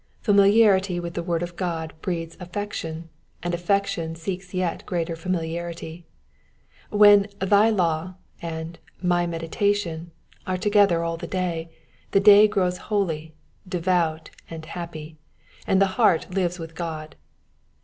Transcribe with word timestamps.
Familiarity 0.23 0.99
with 0.99 1.13
the 1.13 1.21
word 1.21 1.43
of 1.43 1.55
God 1.55 1.93
breeds 2.01 2.35
affection, 2.39 3.09
and 3.43 3.53
affection 3.53 4.15
seeks 4.15 4.51
yet 4.51 4.83
greater 4.87 5.15
familiarity. 5.15 6.07
When 6.89 7.27
thy 7.39 7.69
law,*' 7.69 8.15
and 8.41 8.79
my 8.99 9.27
meditation" 9.27 10.09
are 10.47 10.57
together 10.57 11.03
all 11.03 11.17
the 11.17 11.27
day, 11.27 11.69
the 12.13 12.19
day 12.19 12.47
grows 12.47 12.79
holy, 12.89 13.35
devout, 13.69 14.31
and 14.49 14.65
happy, 14.65 15.17
and 15.67 15.79
the 15.79 15.85
heart 16.01 16.33
lives 16.33 16.57
with 16.57 16.73
God. 16.73 17.15